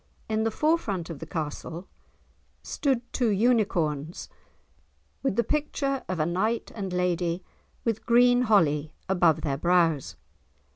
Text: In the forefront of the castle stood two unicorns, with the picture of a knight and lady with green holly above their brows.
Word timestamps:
In 0.27 0.45
the 0.45 0.49
forefront 0.49 1.11
of 1.11 1.19
the 1.19 1.27
castle 1.27 1.87
stood 2.63 3.03
two 3.13 3.29
unicorns, 3.29 4.29
with 5.21 5.35
the 5.35 5.43
picture 5.43 6.03
of 6.09 6.19
a 6.19 6.25
knight 6.25 6.71
and 6.73 6.91
lady 6.91 7.43
with 7.83 8.07
green 8.07 8.41
holly 8.49 8.95
above 9.07 9.41
their 9.41 9.57
brows. 9.57 10.15